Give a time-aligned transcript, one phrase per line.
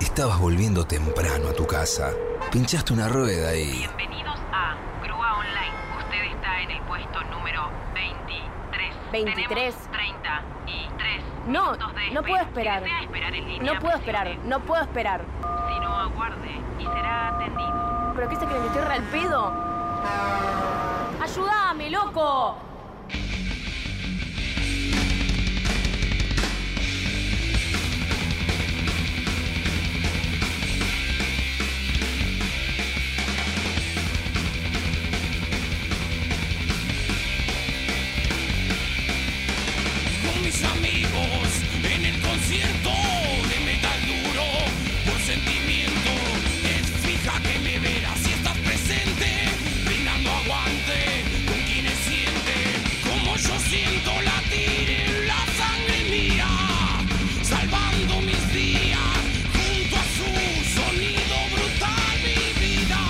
[0.00, 2.10] Estabas volviendo temprano a tu casa.
[2.50, 3.78] Pinchaste una rueda y...
[3.78, 5.72] Bienvenidos a Grúa Online.
[5.98, 8.94] Usted está en el puesto número 23.
[9.12, 9.48] 23.
[9.48, 11.76] Tenemos 33 No,
[12.12, 12.78] no puedo esperar.
[12.82, 14.48] Si desea esperar en línea, No puedo esperar, presione.
[14.48, 15.24] no puedo esperar.
[15.68, 18.12] Si no, aguarde y será atendido.
[18.16, 19.52] ¿Pero qué se creen que estoy re al pedo?
[21.22, 22.56] ¡Ayúdame, loco!
[42.62, 44.44] De metal duro.
[45.04, 46.10] Por sentimiento
[46.62, 49.48] es fija que me verás si estás presente.
[49.84, 52.70] Brindando aguante con quienes sienten
[53.02, 56.46] como yo siento latir en la sangre mía.
[57.42, 59.18] Salvando mis días
[59.56, 60.28] junto a su
[60.78, 63.00] sonido brutal mi vida.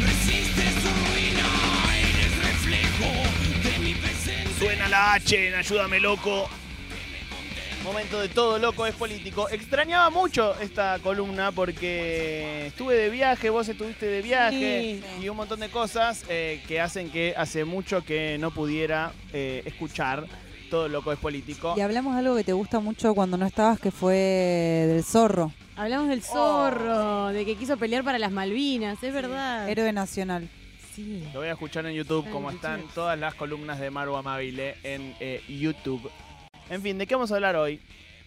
[0.00, 1.48] Resiste su ruina
[1.94, 3.10] eres reflejo
[3.62, 6.48] de mi presencia Suena la H en Ayúdame Loco.
[7.86, 9.48] Momento de todo loco es político.
[9.48, 15.60] Extrañaba mucho esta columna porque estuve de viaje, vos estuviste de viaje y un montón
[15.60, 20.26] de cosas eh, que hacen que hace mucho que no pudiera eh, escuchar
[20.68, 21.74] todo loco es político.
[21.76, 25.52] Y hablamos de algo que te gusta mucho cuando no estabas, que fue del zorro,
[25.76, 29.68] Hablamos del zorro, de que quiso pelear para las Malvinas, es verdad.
[29.68, 30.48] héroe nacional.
[30.92, 31.22] Sí.
[31.32, 35.14] Lo voy a escuchar en YouTube como están todas las columnas de Maru Amabile en
[35.20, 36.10] eh, YouTube.
[36.70, 37.80] En fin, ¿de qué vamos a hablar hoy?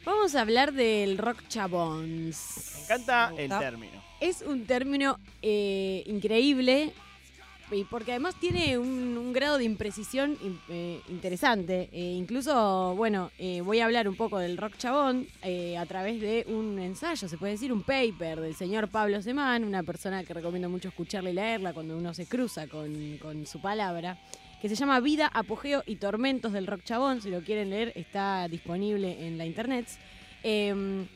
[0.05, 2.73] Vamos a hablar del rock chabons.
[2.77, 4.01] Me encanta Me el término.
[4.21, 6.93] Es un término eh, increíble
[7.71, 11.89] y porque además tiene un, un grado de imprecisión in- eh, interesante.
[11.91, 16.19] Eh, incluso, bueno, eh, voy a hablar un poco del rock chabón eh, a través
[16.19, 20.33] de un ensayo, se puede decir un paper del señor Pablo Semán, una persona que
[20.33, 24.17] recomiendo mucho escucharla y leerla cuando uno se cruza con, con su palabra,
[24.61, 27.21] que se llama Vida, Apogeo y Tormentos del Rock Chabón.
[27.21, 29.87] Si lo quieren leer, está disponible en la internet.
[30.43, 31.07] Em,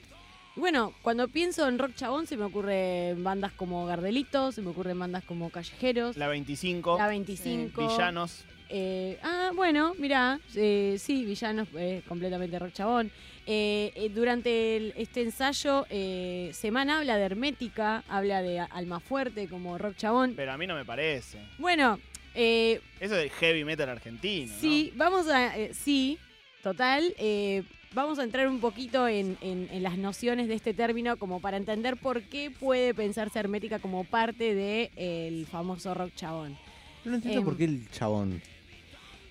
[0.56, 5.00] bueno, cuando pienso en rock chabón se me ocurren bandas como Gardelito, se me ocurren
[5.00, 7.82] bandas como Callejeros, La 25, La 25.
[7.88, 8.46] Villanos.
[8.70, 13.12] eh, ah, bueno, mirá, eh, sí, Villanos, eh, completamente rock chabón.
[13.48, 19.78] Eh, eh, durante el- este ensayo, eh, Semana habla de Hermética, habla de Almafuerte como
[19.78, 20.34] rock chabón.
[20.36, 21.40] Pero a mí no me parece.
[21.58, 22.00] Bueno,
[22.36, 24.52] eh, Eso es heavy metal argentino.
[24.54, 24.60] ¿no?
[24.60, 25.58] Sí, vamos a.
[25.58, 26.18] eh, sí,
[26.62, 27.14] total.
[27.18, 27.64] eh,
[27.94, 31.58] vamos a entrar un poquito en, en- en las nociones de este término, como para
[31.58, 36.58] entender por qué puede pensarse hermética como parte del famoso rock chabón.
[37.06, 38.42] No entiendo Em, por qué el chabón.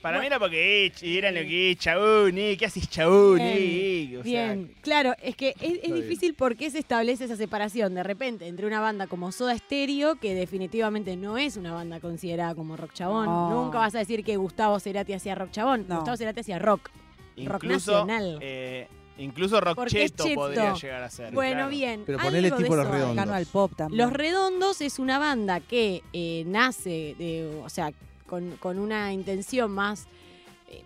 [0.02, 3.38] Para mí era porque eh, eran lo que chabón, eh, ¿qué haces chabón?
[3.40, 4.16] eh?
[4.18, 5.94] O sea, Bien, claro, es que es, es bien.
[5.94, 10.34] difícil porque se establece esa separación de repente entre una banda como Soda Stereo, que
[10.34, 13.26] definitivamente no es una banda considerada como rock chabón.
[13.26, 13.50] No.
[13.64, 15.86] Nunca vas a decir que Gustavo Cerati hacía rock chabón.
[15.88, 15.96] No.
[15.96, 16.90] Gustavo Cerati hacía rock.
[17.46, 18.38] rock incluso, nacional.
[18.42, 18.88] eh,
[19.19, 20.34] incluso rock Porque es cheto cheto.
[20.40, 21.32] podría llegar a ser.
[21.32, 21.69] Bueno, claro.
[21.70, 22.02] bien.
[22.04, 22.88] Pero ponele tipo Los.
[22.88, 23.28] Redondos.
[23.28, 23.98] Al pop también.
[24.02, 27.92] Los Redondos es una banda que eh, nace, de, o sea,
[28.32, 30.06] con, con una intención más,
[30.70, 30.82] eh,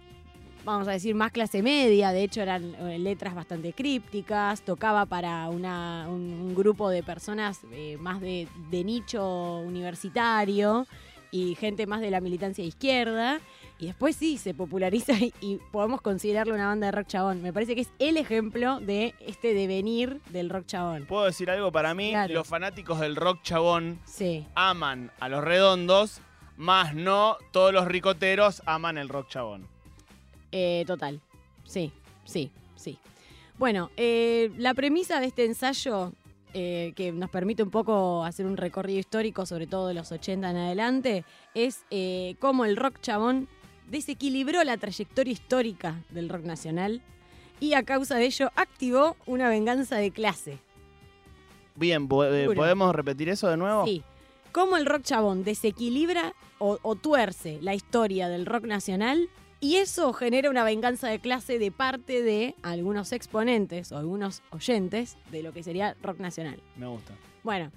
[0.65, 2.11] vamos a decir, más clase media.
[2.11, 4.62] De hecho, eran eh, letras bastante crípticas.
[4.62, 10.89] Tocaba para una, un, un grupo de personas eh, más de, de nicho universitario
[11.31, 13.39] y gente más de la militancia de izquierda.
[13.78, 17.43] Y después sí, se populariza y, y podemos considerarlo una banda de rock chabón.
[17.43, 21.07] Me parece que es el ejemplo de este devenir del rock chabón.
[21.07, 22.11] ¿Puedo decir algo para mí?
[22.11, 22.34] Claro.
[22.34, 24.47] Los fanáticos del rock chabón Sí.
[24.57, 26.21] aman a los redondos,
[26.56, 29.67] más no todos los ricoteros aman el rock chabón.
[30.53, 31.21] Eh, total.
[31.65, 31.93] Sí,
[32.25, 32.99] sí, sí.
[33.59, 36.12] Bueno, eh, la premisa de este ensayo,
[36.55, 40.50] eh, que nos permite un poco hacer un recorrido histórico, sobre todo de los 80
[40.50, 41.25] en adelante,
[41.55, 41.84] es
[42.39, 43.49] cómo el rock chabón
[43.89, 47.03] desequilibró la trayectoria histórica del rock nacional
[47.61, 50.59] y a causa de ello activó una venganza de clase.
[51.75, 52.09] Bien.
[52.09, 53.84] ¿podemos repetir eso de nuevo?
[53.84, 54.03] Sí.
[54.53, 59.28] Cómo el rock chabón desequilibra o, o tuerce la historia del rock nacional
[59.60, 65.16] y eso genera una venganza de clase de parte de algunos exponentes o algunos oyentes
[65.30, 66.60] de lo que sería rock nacional.
[66.76, 67.14] Me gusta.
[67.42, 67.72] Bueno,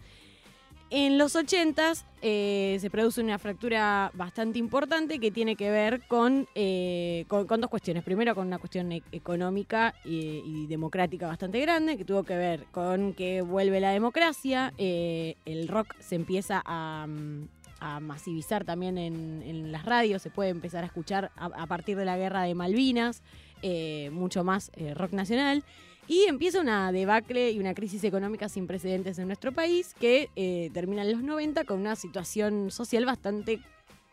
[0.92, 6.48] en los 80s eh, se produce una fractura bastante importante que tiene que ver con,
[6.56, 8.04] eh, con, con dos cuestiones.
[8.04, 12.66] Primero, con una cuestión e- económica y, y democrática bastante grande, que tuvo que ver
[12.72, 17.48] con que vuelve la democracia, eh, el rock se empieza a, mm,
[17.80, 22.18] a masivizar también en, las radios, se puede empezar a escuchar a, partir de la
[22.18, 23.22] guerra de Malvinas,
[23.62, 25.64] eh, mucho más eh, rock nacional.
[26.08, 30.72] Y empieza una debacle y una crisis económica sin precedentes en nuestro país que eh,
[30.74, 33.60] termina en los 90 con una situación social bastante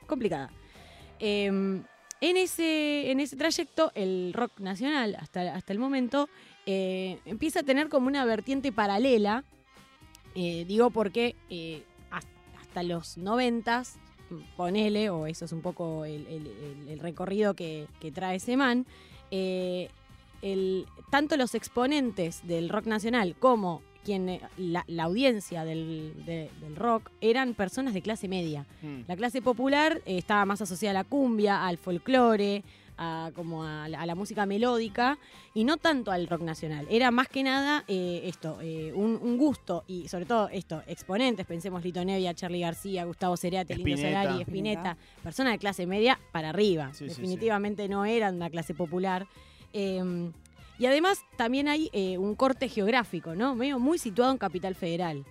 [0.06, 0.50] complicada.
[1.20, 6.28] Eh, en, ese, en ese trayecto, el rock nacional, hasta, hasta el momento,
[6.66, 9.44] empieza a tener como una vertiente paralela.
[10.34, 11.34] digo porque
[12.76, 13.84] hasta los 90,
[14.54, 18.58] ponele, o eso es un poco el, el- el- el recorrido que, que trae ese
[18.58, 18.84] man,
[19.30, 19.88] eh,
[20.42, 26.50] el- tanto los exponentes del rock nacional como quien, eh, la, la audiencia del, de-
[26.60, 28.66] del rock eran personas de clase media.
[28.82, 29.00] Mm.
[29.08, 32.62] La clase popular eh, estaba más asociada a la cumbia, al folclore,
[32.98, 35.18] a, como a, la, a la música melódica
[35.54, 36.86] y no tanto al rock nacional.
[36.90, 41.46] Era más que nada eh, esto, eh, un, un gusto y sobre todo esto, exponentes,
[41.46, 44.22] pensemos Lito Nevia, Charlie García, Gustavo Cerati, Lindo Spinetta.
[44.22, 46.90] Solari, Spinetta, personas de clase media para arriba.
[46.92, 47.20] Sí, sí, sí.
[47.20, 49.26] Definitivamente no eran una clase popular.
[49.72, 50.30] Eh,
[50.78, 53.54] y además también hay eh, un corte geográfico, ¿no?
[53.54, 55.24] Medio muy situado en Capital Federal.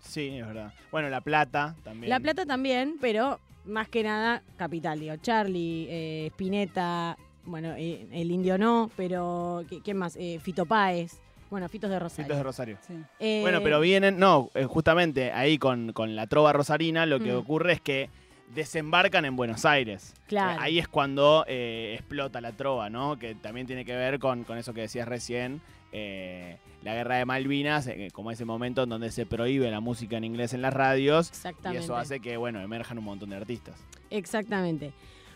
[0.00, 0.74] Sí, es verdad.
[0.90, 2.10] Bueno, La Plata también.
[2.10, 5.16] La Plata también, pero más que nada Capital, digo.
[5.16, 10.16] Charlie, eh, Spinetta, bueno, eh, el Indio no, pero ¿qui- ¿quién más?
[10.16, 11.20] Eh, Fito Páez,
[11.50, 12.24] bueno, Fitos de Rosario.
[12.24, 12.78] Fitos de Rosario.
[12.86, 12.94] Sí.
[13.20, 17.32] Eh, Bueno, pero vienen, no, eh, justamente ahí con, con la trova rosarina lo que
[17.32, 17.36] Mm.
[17.36, 18.08] ocurre es que
[18.54, 20.14] desembarcan en Buenos Aires.
[20.26, 20.60] Claro.
[20.60, 23.18] Ahí es cuando eh, explota la trova, ¿no?
[23.18, 25.60] Que también tiene que ver con, con eso que decías recién,
[25.92, 30.16] eh, la guerra de Malvinas, eh, como ese momento en donde se prohíbe la música
[30.16, 31.28] en inglés en las radios.
[31.28, 31.84] Y Exactamente.
[31.84, 33.76] eso hace que, bueno, emerjan un montón de artistas.
[34.10, 34.92] Exactamente.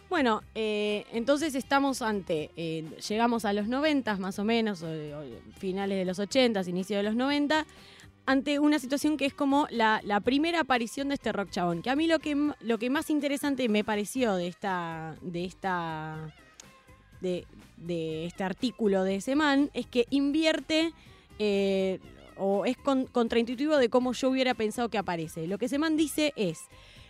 [0.09, 2.51] Bueno, eh, entonces estamos ante,
[3.09, 5.25] llegamos a los 90 más o menos, o- o
[5.59, 7.67] finales de los 80, inicio de los 90,
[8.25, 11.83] ante una situación que es como la, la primera aparición de este rock chabón.
[11.83, 16.33] Que a mí lo que, lo que más interesante me pareció de esta, de esta,
[17.21, 17.45] de,
[17.77, 20.93] de este artículo de ese man es que invierte
[21.39, 22.01] eh,
[22.37, 25.47] o es con- contraintuitivo de cómo yo hubiera pensado que aparece.
[25.47, 26.61] Lo que ese man dice es,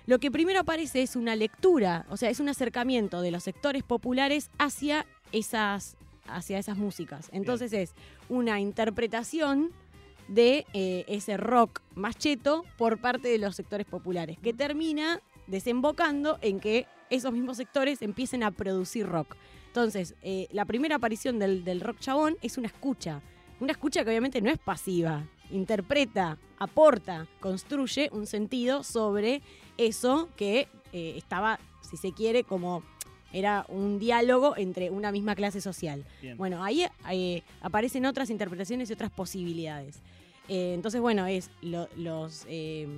[0.07, 3.83] lo que primero aparece es una lectura, o sea, es un acercamiento de los sectores
[3.83, 5.97] populares hacia esas,
[6.29, 7.29] hacia esas músicas.
[7.33, 7.95] Entonces es
[8.29, 9.73] una interpretación
[10.29, 16.39] de eh, ese rock más cheto por parte de los sectores populares, que termina desembocando
[16.41, 19.37] en que esos mismos sectores empiecen a producir rock.
[19.77, 23.21] Entonces, eh, la primera aparición del, del rock chabón es una escucha.
[23.61, 29.43] Una escucha que obviamente no es pasiva, interpreta, aporta, construye un sentido sobre
[29.77, 32.83] eso que eh, estaba, si se quiere, como
[33.35, 36.07] era un diálogo entre una misma clase social.
[36.23, 36.39] Bien.
[36.39, 40.01] Bueno, ahí eh, aparecen otras interpretaciones y otras posibilidades.
[40.49, 42.89] Eh, entonces, bueno, es lo- los, eh,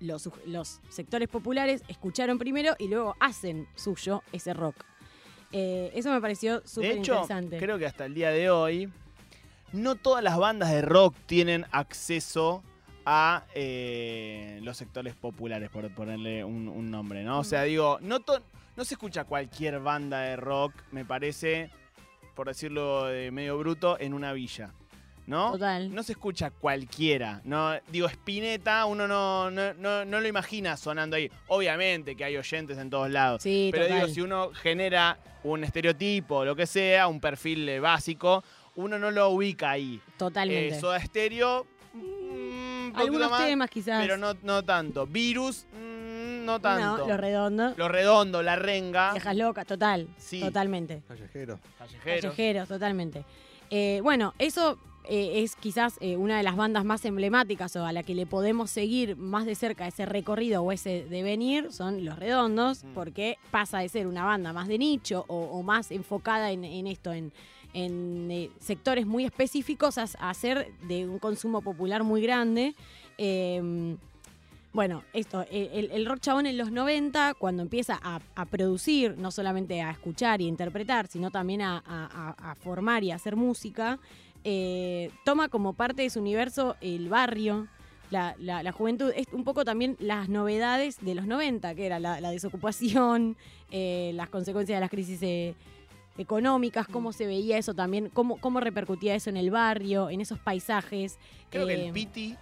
[0.00, 4.76] los, los sectores populares escucharon primero y luego hacen suyo ese rock.
[5.52, 7.58] Eh, eso me pareció súper de hecho, interesante.
[7.58, 8.90] creo que hasta el día de hoy,
[9.72, 12.62] no todas las bandas de rock tienen acceso
[13.04, 17.40] a eh, los sectores populares, por ponerle un, un nombre, ¿no?
[17.40, 18.42] O sea, digo, no, to-
[18.76, 21.70] no se escucha cualquier banda de rock, me parece,
[22.34, 24.72] por decirlo de medio bruto, en una villa.
[25.26, 25.52] ¿No?
[25.52, 25.94] Total.
[25.94, 27.40] No se escucha cualquiera.
[27.44, 31.30] No, digo, Spinetta, uno no, no, no, no lo imagina sonando ahí.
[31.48, 33.42] Obviamente que hay oyentes en todos lados.
[33.42, 34.00] Sí, Pero total.
[34.00, 38.42] digo, si uno genera un estereotipo o lo que sea, un perfil eh, básico,
[38.76, 40.00] uno no lo ubica ahí.
[40.16, 40.76] Totalmente.
[40.76, 44.02] Eh, Soda Stereo, mm, Algunos más, temas quizás.
[44.02, 45.06] pero no, no tanto.
[45.06, 46.98] Virus, mm, no tanto.
[46.98, 47.78] No, los redondos.
[47.78, 50.08] Lo redondo, la renga, Viejas locas, total.
[50.16, 50.40] Sí.
[50.40, 51.02] Totalmente.
[51.06, 51.60] Callejero.
[51.78, 52.22] callejeros.
[52.22, 53.24] Callejeros, totalmente.
[53.70, 54.78] Eh, bueno, eso
[55.08, 58.24] eh, es quizás eh, una de las bandas más emblemáticas o a la que le
[58.26, 62.94] podemos seguir más de cerca ese recorrido o ese devenir son Los Redondos, Mm.
[62.94, 66.86] porque pasa de ser una banda más de nicho o, o más enfocada en, en
[66.86, 67.32] esto, en,
[67.74, 72.74] en, eh, sectores muy específicos, a, a ser de un consumo popular muy grande.
[73.18, 73.96] Eh,
[74.72, 79.30] bueno, esto, el, el rock chabón en los 90, cuando empieza a, a producir, no
[79.30, 83.98] solamente a escuchar y interpretar, sino también a- a formar y a hacer música,
[84.44, 87.68] eh, toma como parte de su universo el barrio,
[88.10, 91.98] la, la- la juventud, es un poco también las novedades de los 90, que era
[91.98, 93.36] la, la desocupación,
[93.70, 95.54] eh, las consecuencias de las crisis eh,
[96.18, 100.38] económicas, cómo se veía eso también, cómo, cómo repercutía eso en el barrio, en esos
[100.38, 101.18] paisajes.
[101.50, 102.36] Creo que el Piti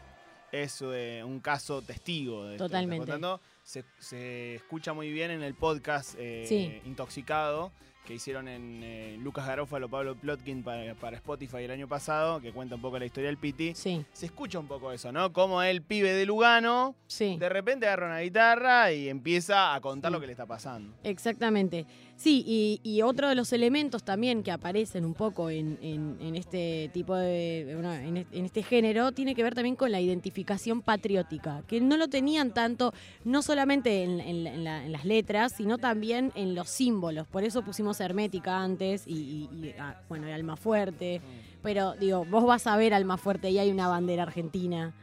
[0.51, 3.07] es un caso testigo de esto Totalmente.
[3.07, 3.41] contando.
[3.63, 6.17] Se, se escucha muy bien en el podcast
[6.47, 6.81] Sí.
[6.85, 7.71] Intoxicado
[8.07, 12.53] que hicieron en eh, Lucas Garófalo, Pablo Plotkin para, para Spotify el año pasado, que
[12.53, 13.75] cuenta un poco la historia del Piti.
[13.75, 15.33] Sí, Se escucha un poco eso, ¿no?
[15.33, 17.37] Como el pibe de Lugano sí.
[17.39, 20.15] de repente agarra una guitarra y empieza a contar Sí.
[20.15, 20.93] lo que le está pasando.
[21.05, 21.87] Exactamente.
[22.17, 26.37] Sí, y, y otro de los elementos también que aparecen un poco en, en- en
[26.37, 27.71] este tipo de.
[27.73, 31.81] bueno, en, es- en este género, tiene que ver también con la identificación patriótica, que
[31.81, 32.93] no lo tenían tanto,
[33.25, 37.27] no solamente en, en la- en la- en las letras, sino también en los símbolos.
[37.27, 41.21] Por eso pusimos Hermética antes y, y- y, ah, bueno, y Almafuerte.
[41.63, 44.95] Pero digo, vos vas a ver Almafuerte y hay una bandera argentina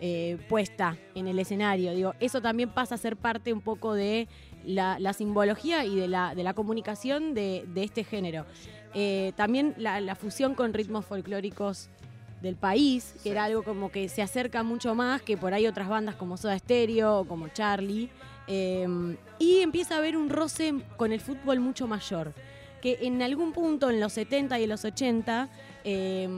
[0.00, 1.92] eh, puesta en el escenario.
[1.94, 4.28] Digo, eso también pasa a ser parte un poco de
[4.66, 8.44] la, la simbología y de la, de la comunicación de, de este género.
[8.92, 11.88] Eh, también la, la fusión con ritmos folclóricos
[12.42, 15.88] del país, que era algo como que se acerca mucho más que por ahí otras
[15.88, 18.10] bandas como Soda Stereo o como Charlie.
[18.46, 22.32] Eh, y empieza a haber un roce con el fútbol mucho mayor,
[22.82, 25.48] que en algún punto en los 70 y en los 80
[25.84, 26.28] eh,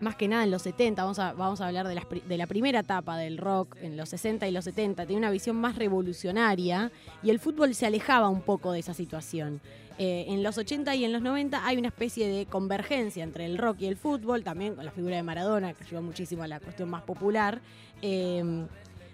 [0.00, 2.46] más que nada en los 70, vamos a, vamos a hablar de, las de la
[2.46, 6.90] primera etapa del rock, en los 60 y los 70, tenía una visión más revolucionaria
[7.22, 9.60] y el fútbol se alejaba un poco de esa situación.
[9.98, 13.56] Eh, en los 80 y en los 90 hay una especie de convergencia entre el
[13.56, 16.60] rock y el fútbol, también con la figura de Maradona, que ayudó muchísimo a la
[16.60, 17.60] cuestión más popular,
[18.02, 18.66] eh,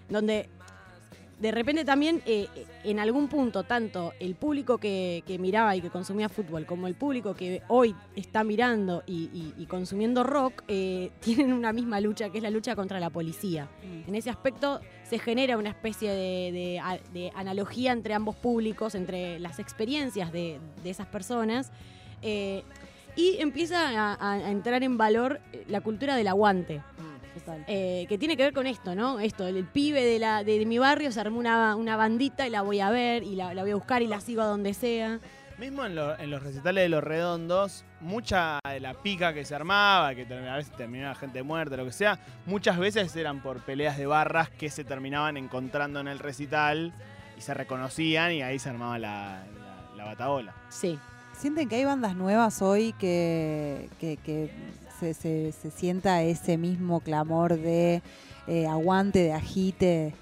[0.09, 0.49] donde
[1.43, 2.47] de repente también eh,
[2.83, 6.95] en algún punto tanto el público que, que miraba y que consumía fútbol como el
[6.95, 12.29] público que hoy está mirando y, y- y consumiendo rock eh, tienen una misma lucha
[12.29, 13.67] que es la lucha contra la policía.
[14.07, 18.95] En ese aspecto se genera una especie de, de a- de analogía entre ambos públicos,
[18.95, 21.71] entre las experiencias de, de esas personas.
[22.21, 22.63] eh,
[23.15, 23.77] y empieza
[24.19, 26.81] a, entrar en valor eh, la cultura del aguante.
[27.67, 29.19] Eh, que tiene que ver con esto, ¿no?
[29.19, 32.45] Esto, el, el pibe de, la, de, de mi barrio se armó una, una bandita
[32.47, 34.45] y la voy a ver y la, la voy a buscar y la sigo a
[34.45, 35.19] donde sea.
[35.59, 39.53] Mismo en, lo- en los recitales de los redondos, mucha de la pica que se
[39.53, 43.97] armaba, que a veces terminaba gente muerta, lo que sea, muchas veces eran por peleas
[43.97, 46.91] de barras que se terminaban encontrando en el recital
[47.37, 50.53] y se reconocían y ahí se armaba la, la, la batabola.
[50.69, 50.99] Sí.
[51.37, 54.49] ¿Sienten que hay bandas nuevas hoy que, que, que
[55.03, 58.01] se, se- se sienta ese mismo clamor de
[58.47, 60.13] eh, aguante, de agite,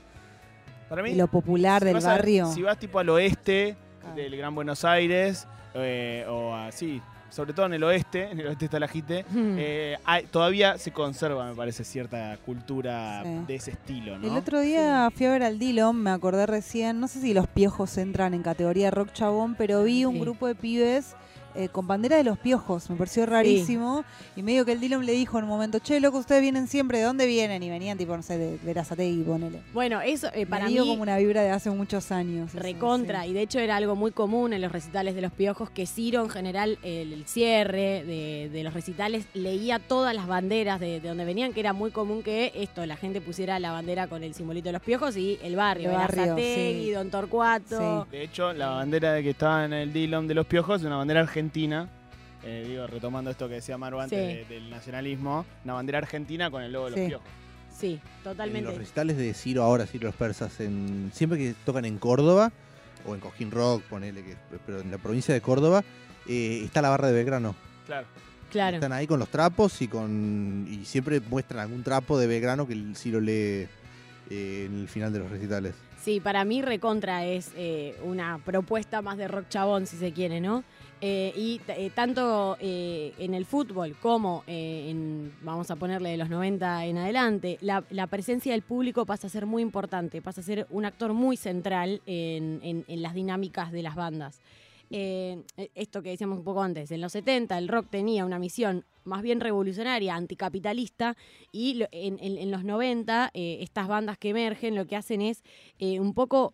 [0.89, 2.51] Para mí, lo popular si del a- barrio?
[2.51, 4.15] si vas tipo al oeste Claro.
[4.15, 8.65] del Gran Buenos Aires, eh, o así, sobre todo en el oeste, en el oeste
[8.65, 13.43] está la jite, eh, hay- todavía se conserva, me parece, cierta cultura Sí.
[13.47, 14.27] de ese estilo, ¿no?
[14.27, 17.47] El otro día fui a ver al Dillon, me acordé recién, no sé si los
[17.47, 20.19] piojos entran en categoría rock chabón, pero vi un Sí.
[20.21, 21.15] grupo de pibes
[21.55, 24.03] eh, con bandera de los piojos, me pareció rarísimo.
[24.36, 27.00] Y medio que el Dillon le dijo en un momento, che, loco, ustedes vienen siempre,
[27.00, 27.62] ¿de dónde vienen?
[27.63, 29.62] Y venían tipo, no sé, de Verazategui, ponele.
[29.74, 32.50] Bueno, eso eh, para me mí como una vibra de hace muchos años.
[32.50, 33.29] eso, recontra, sí.
[33.29, 36.24] y de hecho era algo muy común en los recitales de los piojos, que Ciro
[36.24, 41.08] en general, el, el cierre de, de los recitales, leía todas las banderas de, de
[41.08, 44.34] donde venían, que era muy común que esto, la gente pusiera la bandera con el
[44.34, 46.91] simbolito de los piojos y el barrio, El barrio, sí.
[46.91, 48.08] Don Torcuato.
[48.12, 50.98] De hecho, la bandera de que estaba en el Dillon de los Piojos es una
[50.98, 51.40] bandera argentina.
[52.43, 54.38] Eh, digo, retomando esto que decía Maru antes Sí.
[54.38, 57.07] de- del nacionalismo, una bandera argentina con el logo de los Sí.
[57.07, 57.27] Piojos.
[57.77, 58.69] Sí, En totalmente.
[58.69, 62.51] los recitales de Ciro, ahora Ciro los persas, en, siempre que tocan en Córdoba,
[63.05, 65.83] o en Cojín Rock, ponele, que, pero en la provincia de Córdoba,
[66.27, 67.55] eh, está la barra de Belgrano.
[67.88, 68.05] Claro.
[68.51, 68.75] Claro.
[68.75, 72.74] Están ahí con los trapos y con y siempre muestran algún trapo de Belgrano que
[72.74, 73.67] el Ciro lee
[74.29, 75.74] eh, en el final de los recitales.
[76.03, 80.41] Sí, para mí Recontra es eh, una propuesta más de rock chabón, si se quiere,
[80.41, 80.63] ¿no?
[81.03, 86.29] Eh, y eh, tanto eh, en el fútbol como en, vamos a ponerle de los
[86.29, 90.67] 90 en adelante, la, presencia del público pasa a ser muy importante, pasa a ser
[90.70, 94.39] un actor muy central en, las dinámicas de las bandas.
[94.91, 95.41] Eh,
[95.74, 99.24] esto que decíamos un poco antes, en los 70 el rock tenía una misión más
[99.24, 101.15] bien revolucionaria, anticapitalista,
[101.51, 105.41] y en, los 90 eh, estas bandas que emergen lo que hacen es
[105.79, 106.53] un poco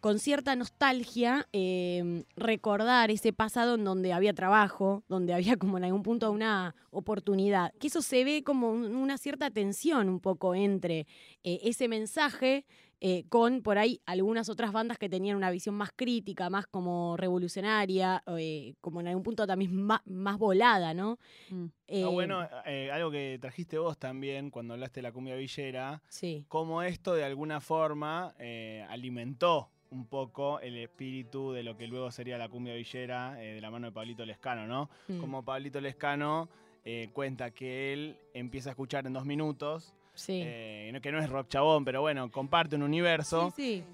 [0.00, 5.84] con cierta nostalgia eh, recordar ese pasado en donde había trabajo, donde había como en
[5.84, 7.72] algún punto una oportunidad.
[7.80, 11.06] Que eso se ve como un- una cierta tensión un poco entre
[11.44, 12.64] eh, ese mensaje
[13.00, 17.14] eh, con por ahí algunas otras bandas que tenían una visión más crítica, más como
[17.18, 21.18] revolucionaria, eh, como en algún punto también ma- más, volada, ¿no?
[21.50, 21.66] Mm.
[21.88, 26.46] Eh, bueno, eh, algo que trajiste vos también cuando hablaste de la cumbia villera, Sí.
[26.48, 32.10] cómo esto de alguna forma eh, alimentó un poco el espíritu de lo que luego
[32.10, 34.90] sería la cumbia villera eh, de la mano de Pablito Lescano, ¿no?
[35.08, 35.18] Mm.
[35.20, 36.48] Como Pablito Lescano
[36.84, 40.40] eh, cuenta que él empieza a escuchar en dos minutos, Sí.
[40.44, 43.52] eh, que no es rock chabón, pero bueno, comparte un universo.
[43.54, 43.84] Sí, sí.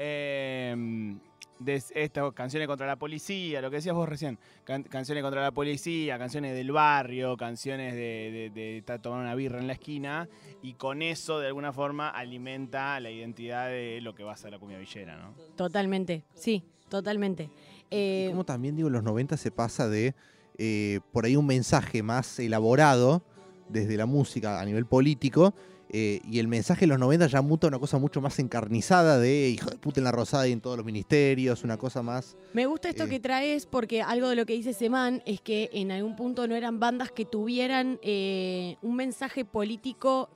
[1.64, 5.50] De estas canciones contra la policía, lo que decías vos recién, can- canciones contra la
[5.52, 10.28] policía, canciones del barrio, canciones de, de, de estar tomando una birra en la esquina,
[10.62, 14.50] y con eso de alguna forma alimenta la identidad de lo que va a ser
[14.52, 15.35] la cumbia villera, ¿no?
[15.57, 17.50] Totalmente, sí, totalmente.
[17.90, 20.14] Eh, Como también digo, en los 90 se pasa de
[20.59, 23.23] eh, por ahí un mensaje más elaborado
[23.69, 25.54] desde la música a nivel político.
[25.92, 29.50] Eh, y el mensaje en los 90 ya muta una cosa mucho más encarnizada de
[29.50, 32.37] hijo de puta en la rosada y en todos los ministerios, una cosa más.
[32.54, 33.08] Me gusta esto Eh.
[33.08, 36.54] que traes porque algo de lo que dice Semán es que en algún punto no
[36.54, 40.30] eran bandas que tuvieran eh, un mensaje político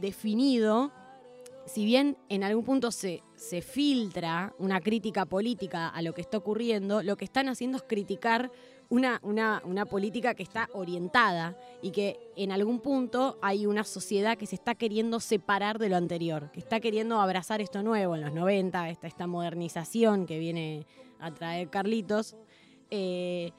[0.00, 0.92] definido.
[1.66, 6.38] Si bien en algún punto se, se filtra una crítica política a lo que está
[6.38, 8.50] ocurriendo, lo que están haciendo es criticar
[8.90, 14.36] una, una, una política que está orientada y que en algún punto hay una sociedad
[14.36, 18.22] que se está queriendo separar de lo anterior, que está queriendo abrazar esto nuevo en
[18.22, 20.86] los 90, esta, esta modernización que viene
[21.20, 22.34] a traer Carlitos.
[22.90, 23.52] Eh,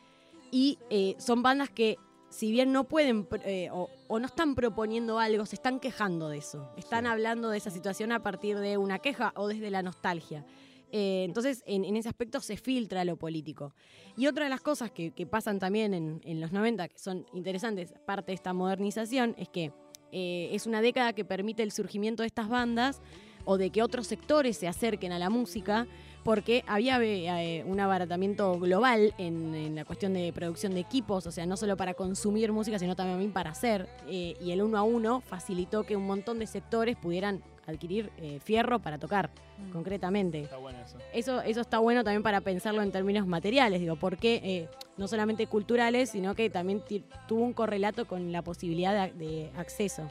[0.51, 1.97] y eh, son bandas que,
[2.29, 6.39] si bien no pueden eh, o, o no están proponiendo algo, se están quejando de
[6.39, 6.69] eso.
[6.75, 10.45] Están hablando de esa situación a partir de una queja o desde la nostalgia.
[10.91, 13.73] Eh, entonces, en, ese aspecto se filtra lo político.
[14.17, 17.93] Y otra de las cosas que, pasan también en, en los 90, que son interesantes,
[18.05, 19.71] parte de esta modernización, es que
[20.11, 23.01] eh, es una década que permite el surgimiento de estas bandas
[23.45, 25.87] o de que otros sectores se acerquen a la música,
[26.23, 31.31] porque había eh, un abaratamiento global en, en la cuestión de producción de equipos, o
[31.31, 33.87] sea, no solo para consumir música, sino también para hacer.
[34.07, 38.39] eh, y el uno a uno facilitó que un montón de sectores pudieran adquirir eh,
[38.43, 39.29] fierro para tocar,
[39.71, 40.41] concretamente.
[40.41, 40.97] Está bueno eso.
[41.13, 45.47] Eso, eso está bueno también para pensarlo en términos materiales, digo, porque eh, no solamente
[45.47, 46.81] culturales, sino que también
[47.27, 50.09] tuvo un correlato con la posibilidad de, de acceso.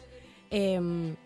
[0.51, 1.17] Em,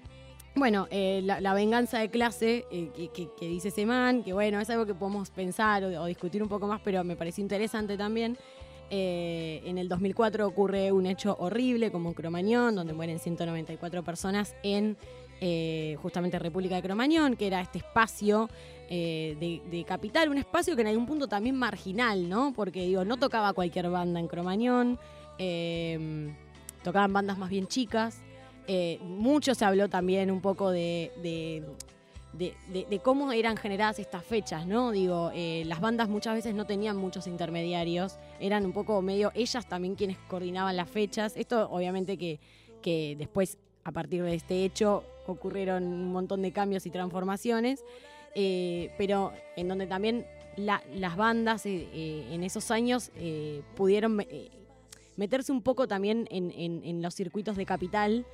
[0.56, 4.70] bueno, eh, la, venganza de clase eh, que, que- que dice Semán, que bueno, es
[4.70, 8.36] algo que podemos pensar o, discutir un poco más, pero me pareció interesante también.
[8.90, 14.54] Eh, en el 2004 ocurre un hecho horrible como en Cromañón, donde mueren 194 personas
[14.62, 14.96] en
[15.40, 18.48] eh, justamente República de Cromañón, que era este espacio
[18.88, 22.52] eh, de, de capital, un espacio que en algún punto también marginal, ¿no?
[22.54, 24.98] Porque digo, no tocaba cualquier banda en Cromañón,
[26.84, 28.22] tocaban bandas más bien chicas.
[28.66, 31.10] Eh, mucho se habló también un poco de,
[33.02, 34.90] cómo eran generadas estas fechas, ¿no?
[34.90, 39.68] Digo, eh, las bandas muchas veces no tenían muchos intermediarios, eran un poco medio ellas
[39.68, 41.34] también quienes coordinaban las fechas.
[41.36, 42.40] Esto obviamente que,
[42.80, 47.84] que después, a partir de este hecho, ocurrieron un montón de cambios y transformaciones,
[48.34, 53.10] eh, pero en donde también la- las bandas en esos años
[53.76, 54.22] pudieron
[55.16, 58.24] meterse un poco también en los circuitos de capital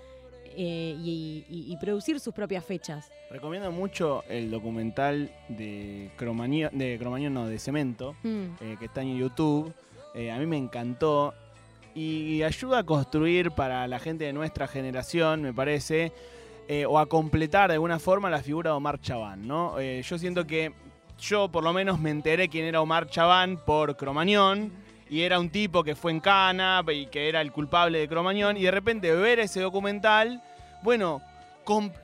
[0.57, 3.11] eh, y, y- y producir sus propias fechas.
[3.31, 8.45] Recomiendo mucho el documental de Cromañón, de Cromañón, no, de Cemento, Mm.
[8.61, 9.73] eh, que está en YouTube.
[10.15, 11.35] Eh, a mí me encantó
[11.95, 16.13] y ayuda a construir para la gente de nuestra generación, me parece,
[16.89, 19.81] o a completar de alguna forma la figura de Omar Chaván, ¿no?
[19.81, 20.73] Yo siento que
[21.19, 24.73] yo por lo menos me enteré quién era Omar Chaván por Cromañón
[25.11, 28.57] y era un tipo que fue en Cana y que era el culpable de Cromañón
[28.57, 30.41] y de repente ver ese documental,
[30.83, 31.21] bueno,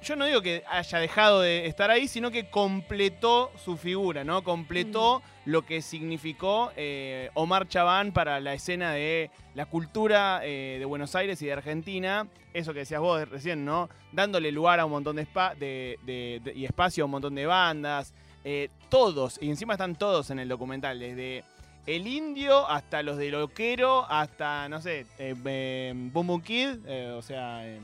[0.03, 4.45] yo no digo que haya dejado de estar ahí, sino que completó su figura, ¿no?
[4.45, 10.85] Completó lo que significó eh, Omar Chaván para la escena de la cultura eh, de
[10.85, 12.29] Buenos Aires y de Argentina.
[12.55, 13.88] Eso que decías vos recién, ¿no?
[14.12, 17.35] Dándole lugar a un montón de, spa- de- de- de- y espacio a un montón
[17.35, 18.14] de bandas.
[18.45, 21.42] eh, todos, y encima están todos en el documental, desde
[21.87, 27.12] el indio hasta los de Loquero, hasta, no sé, eh, eh, Boom Boom Kid, eh,
[27.16, 27.81] o sea, eh,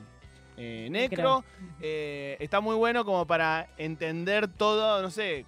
[0.57, 1.45] eh, Necro.
[1.81, 5.47] Eh, está muy bueno como para entender todo, no sé,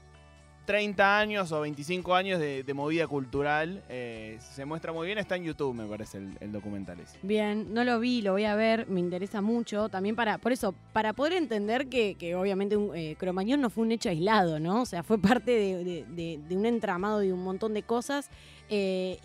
[0.65, 3.83] 30 años o 25 años de, movida cultural.
[3.89, 7.19] eh, se muestra muy bien, está en YouTube, me parece, el, documental ese.
[7.23, 9.89] Bien, no lo vi, lo voy a ver, me interesa mucho.
[9.89, 13.85] También para, por eso, para poder entender que, que obviamente un, eh, Cromañón no fue
[13.85, 14.83] un hecho aislado, ¿no?
[14.83, 18.31] O sea, fue parte de, de- un entramado de un montón de cosas.
[18.69, 19.19] eh,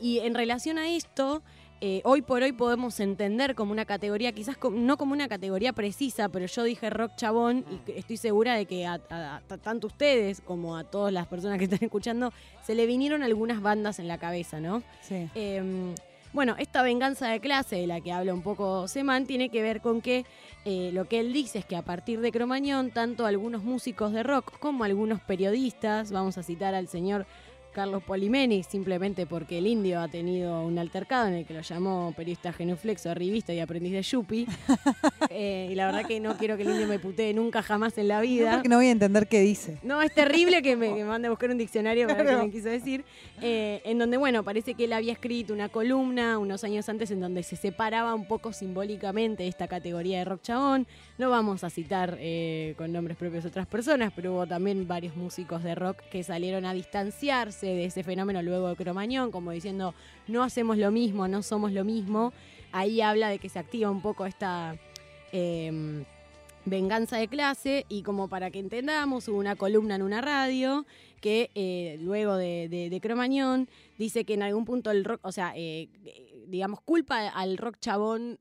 [0.00, 1.42] y en relación a esto,
[1.80, 6.28] eh, hoy por hoy podemos entender como una categoría, quizás no como una categoría precisa,
[6.28, 9.86] pero yo dije rock chabón y que estoy segura de que a, a- a tanto
[9.86, 12.32] ustedes como a todas las personas que están escuchando,
[12.66, 14.82] se le vinieron algunas bandas en la cabeza, ¿no?
[15.02, 15.28] Sí.
[15.34, 15.94] Eh,
[16.34, 19.80] bueno, esta venganza de clase de la que habla un poco Semán tiene que ver
[19.80, 20.26] con que
[20.66, 24.22] eh, lo que él dice es que a partir de Cromañón, tanto algunos músicos de
[24.22, 27.24] rock como algunos periodistas, vamos a citar al señor
[27.72, 32.12] Carlos Polimeni, simplemente porque el indio ha tenido un altercado en el que lo llamó
[32.16, 34.46] periodista genuflexo, arribista y aprendiz de Yupi.
[35.30, 38.08] Eh, y la verdad que no quiero que el indio me putee nunca jamás en
[38.08, 38.52] la No, vida.
[38.54, 39.78] porque no voy a entender qué dice.
[39.82, 42.40] No, es terrible que me, que me mande a buscar un diccionario para ver Claro.
[42.40, 43.04] qué me quiso decir.
[43.42, 47.20] Eh, en donde, bueno, parece que él había escrito una columna unos años antes en
[47.20, 50.86] donde se separaba un poco simbólicamente esta categoría de rock chabón.
[51.18, 55.62] No vamos a citar eh, con nombres propios otras personas, pero hubo también varios músicos
[55.62, 59.94] de rock que salieron a distanciarse de ese fenómeno luego de Cromañón, como diciendo,
[60.26, 62.32] no hacemos lo mismo, no somos lo mismo.
[62.72, 64.76] Ahí habla de que se activa un poco esta
[65.32, 66.04] eh,
[66.68, 70.86] venganza de clase y como para que entendamos, hubo una columna en una radio
[71.20, 73.68] que eh, luego de, de, de Cromañón
[73.98, 77.76] dice que en algún punto el rock, o sea, eh, eh, digamos, culpa al rock
[77.80, 78.38] chabón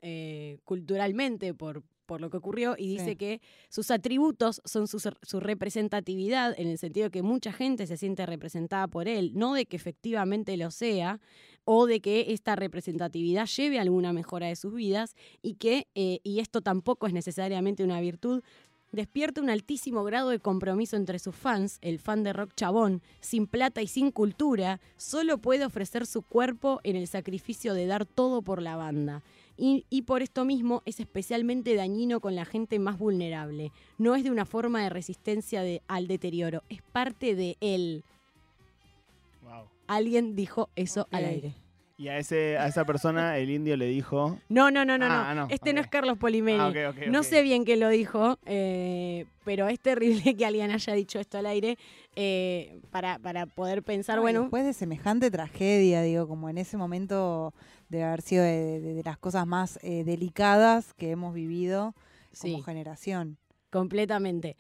[0.64, 3.16] culturalmente por, por lo que ocurrió y dice Sí.
[3.18, 7.98] que sus atributos son su, su representatividad en el sentido de que mucha gente se
[7.98, 11.20] siente representada por él, no de que efectivamente lo sea
[11.66, 16.20] o de que esta representatividad lleve a alguna mejora de sus vidas y que, eh,
[16.24, 18.42] y esto tampoco es necesariamente una virtud,
[18.92, 23.46] despierta un altísimo grado de compromiso entre sus fans, el fan de rock chabón, sin
[23.48, 28.42] plata y sin cultura, solo puede ofrecer su cuerpo en el sacrificio de dar todo
[28.42, 29.22] por la banda.
[29.58, 33.72] Y, y por esto mismo es especialmente dañino con la gente más vulnerable.
[33.98, 38.04] No es de una forma de resistencia de- al deterioro, es parte de él.
[39.44, 39.66] Wow.
[39.88, 41.54] Alguien dijo eso al aire.
[42.00, 44.38] Y a, ese, a esa persona el indio le dijo...
[44.50, 45.48] No, no, no, no, Ah, no.
[45.48, 46.60] no, Este no es Carlos Polimeni.
[46.78, 51.20] Ah, No sé bien qué lo dijo, eh, pero es terrible que alguien haya dicho
[51.20, 51.78] esto al aire
[52.16, 56.60] eh, para, para poder pensar, No, y bueno, Después de semejante tragedia, digo, como en
[56.60, 57.54] ese momento
[57.90, 61.96] de haber sido de, de- de las cosas más eh, delicadas que hemos vivido
[62.40, 63.38] como sí, generación.
[63.72, 64.56] completamente.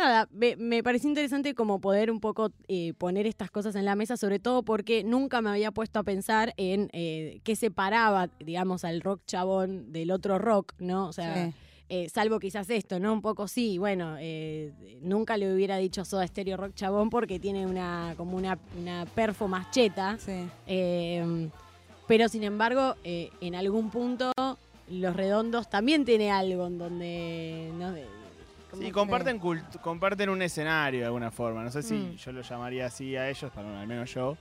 [0.00, 3.96] Nada, me, me pareció interesante como poder un poco eh, poner estas cosas en la
[3.96, 8.84] mesa, sobre todo porque nunca me había puesto a pensar en eh, qué separaba, digamos,
[8.84, 11.06] al rock chabón del otro rock, ¿no?
[11.06, 11.54] O sea, Sí.
[11.92, 13.12] Eh, salvo quizás esto, ¿no?
[13.12, 17.66] Un poco sí, bueno, eh, nunca le hubiera dicho Soda Stereo Rock Chabón porque tiene
[17.66, 20.16] una como una, una perfo más cheta.
[20.18, 20.46] Sí.
[20.68, 21.48] eh,
[22.06, 24.32] pero sin embargo, eh, en algún punto,
[24.88, 27.72] Los Redondos también tiene algo en donde.
[27.76, 27.92] ¿no?
[28.70, 31.62] Como Sí, comparten, cult- comparten un escenario de alguna forma.
[31.64, 32.16] No sé si Mm.
[32.16, 34.36] yo lo llamaría así a ellos, para al menos yo.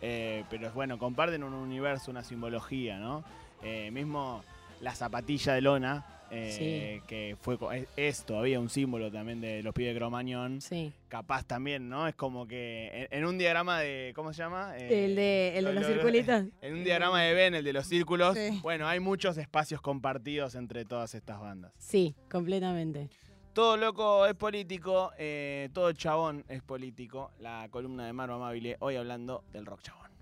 [0.00, 3.24] Eh, pero bueno, comparten un universo, una simbología, ¿no?
[3.62, 4.42] Eh, mismo
[4.80, 9.72] la zapatilla de lona, eh, que fue es, es todavía un símbolo también de los
[9.72, 10.60] pibes de Cromañón.
[10.60, 10.92] Sí.
[11.08, 12.08] Capaz también, ¿no?
[12.08, 14.12] Es como que en, en un diagrama de.
[14.16, 14.76] ¿Cómo se llama?
[14.76, 16.44] Eh, El de, el de lo- los lo- circulitos.
[16.62, 18.36] En un diagrama de Ben, el de los círculos.
[18.36, 18.58] Sí.
[18.62, 21.72] Bueno, hay muchos espacios compartidos entre todas estas bandas.
[21.78, 23.08] Sí, completamente.
[23.54, 27.30] Todo loco es político, eh, todo chabón es político.
[27.38, 30.13] La columna de Maro Amabile, hoy hablando del rock chabón.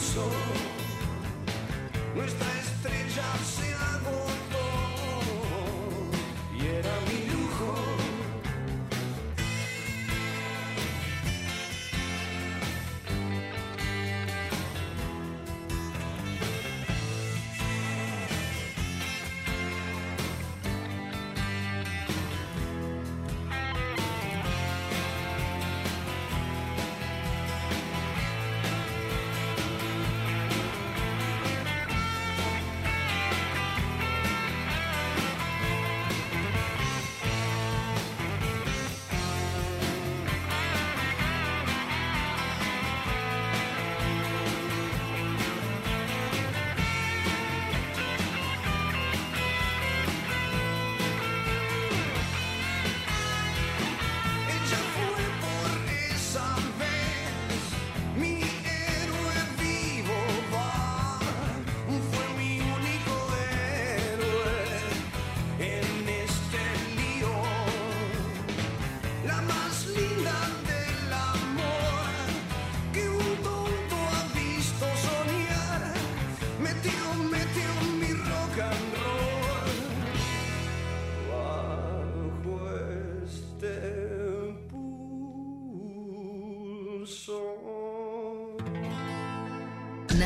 [0.00, 0.30] Un iluso.
[2.14, 3.69] Nuestra estrella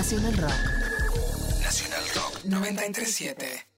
[0.04, 1.62] Nacional Rock.
[1.62, 3.63] Nacional Rock 937.